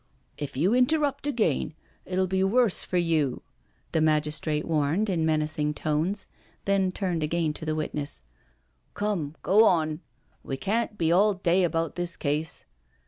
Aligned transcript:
"If 0.45 0.57
you 0.57 0.73
interrupt 0.73 1.27
again 1.27 1.75
it 2.07 2.17
will 2.17 2.25
be 2.25 2.39
the 2.41 2.47
worse 2.47 2.81
for 2.81 2.97
you," 2.97 3.43
the 3.91 4.01
magistrate 4.01 4.65
warned 4.65 5.11
in 5.11 5.27
menacing 5.27 5.75
tones, 5.75 6.25
then 6.65 6.91
turned 6.91 7.21
again 7.21 7.53
to 7.53 7.65
the 7.65 7.75
witness:" 7.75 8.21
Come, 8.95 9.35
go 9.43 9.63
on— 9.63 9.99
we 10.43 10.57
can't 10.57 10.97
be 10.97 11.11
all 11.11 11.35
day 11.35 11.63
about 11.63 11.97
this 11.97 12.17
case." 12.17 12.65